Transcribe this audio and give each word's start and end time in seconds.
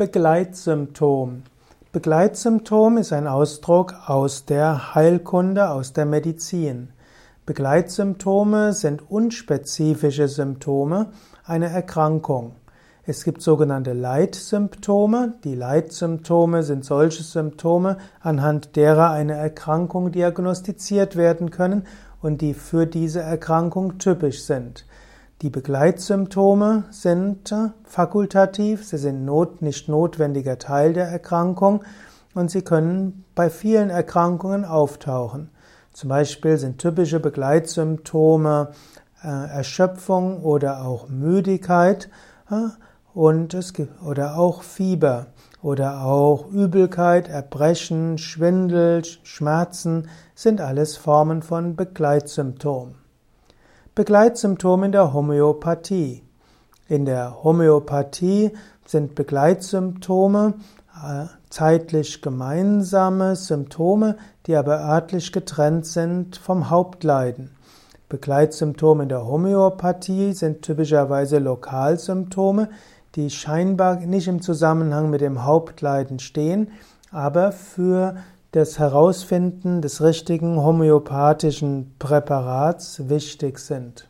Begleitsymptom. 0.00 1.42
Begleitsymptom 1.92 2.96
ist 2.96 3.12
ein 3.12 3.26
Ausdruck 3.26 3.94
aus 4.06 4.46
der 4.46 4.94
Heilkunde, 4.94 5.68
aus 5.68 5.92
der 5.92 6.06
Medizin. 6.06 6.88
Begleitsymptome 7.44 8.72
sind 8.72 9.10
unspezifische 9.10 10.26
Symptome 10.26 11.10
einer 11.44 11.66
Erkrankung. 11.66 12.52
Es 13.04 13.24
gibt 13.24 13.42
sogenannte 13.42 13.92
Leitsymptome. 13.92 15.34
Die 15.44 15.54
Leitsymptome 15.54 16.62
sind 16.62 16.86
solche 16.86 17.22
Symptome, 17.22 17.98
anhand 18.20 18.76
derer 18.76 19.10
eine 19.10 19.34
Erkrankung 19.34 20.12
diagnostiziert 20.12 21.14
werden 21.14 21.50
können 21.50 21.86
und 22.22 22.40
die 22.40 22.54
für 22.54 22.86
diese 22.86 23.20
Erkrankung 23.20 23.98
typisch 23.98 24.44
sind. 24.44 24.86
Die 25.42 25.48
Begleitsymptome 25.48 26.84
sind 26.90 27.54
fakultativ, 27.84 28.84
sie 28.84 28.98
sind 28.98 29.24
not, 29.24 29.62
nicht 29.62 29.88
notwendiger 29.88 30.58
Teil 30.58 30.92
der 30.92 31.06
Erkrankung 31.06 31.82
und 32.34 32.50
sie 32.50 32.60
können 32.60 33.24
bei 33.34 33.48
vielen 33.48 33.88
Erkrankungen 33.88 34.66
auftauchen. 34.66 35.48
Zum 35.94 36.10
Beispiel 36.10 36.58
sind 36.58 36.76
typische 36.76 37.20
Begleitsymptome 37.20 38.72
äh, 39.24 39.28
Erschöpfung 39.28 40.42
oder 40.42 40.84
auch 40.84 41.08
Müdigkeit 41.08 42.10
äh, 42.50 42.68
und 43.14 43.54
es 43.54 43.72
oder 44.04 44.36
auch 44.36 44.62
Fieber 44.62 45.28
oder 45.62 46.04
auch 46.04 46.50
Übelkeit, 46.50 47.30
Erbrechen, 47.30 48.18
Schwindel, 48.18 49.04
Schmerzen 49.22 50.10
sind 50.34 50.60
alles 50.60 50.98
Formen 50.98 51.40
von 51.40 51.76
Begleitsymptomen. 51.76 53.00
Begleitsymptome 54.00 54.86
in 54.86 54.92
der 54.92 55.12
Homöopathie. 55.12 56.22
In 56.88 57.04
der 57.04 57.44
Homöopathie 57.44 58.50
sind 58.86 59.14
Begleitsymptome 59.14 60.54
äh, 61.04 61.26
zeitlich 61.50 62.22
gemeinsame 62.22 63.36
Symptome, 63.36 64.16
die 64.46 64.56
aber 64.56 64.80
örtlich 64.80 65.32
getrennt 65.32 65.84
sind 65.84 66.38
vom 66.38 66.70
Hauptleiden. 66.70 67.50
Begleitsymptome 68.08 69.02
in 69.02 69.10
der 69.10 69.26
Homöopathie 69.26 70.32
sind 70.32 70.62
typischerweise 70.62 71.38
Lokalsymptome, 71.38 72.70
die 73.16 73.28
scheinbar 73.28 73.96
nicht 73.96 74.28
im 74.28 74.40
Zusammenhang 74.40 75.10
mit 75.10 75.20
dem 75.20 75.44
Hauptleiden 75.44 76.20
stehen, 76.20 76.70
aber 77.12 77.52
für 77.52 78.16
das 78.52 78.78
Herausfinden 78.78 79.80
des 79.80 80.02
richtigen 80.02 80.60
homöopathischen 80.60 81.94
Präparats 81.98 83.08
wichtig 83.08 83.58
sind. 83.60 84.09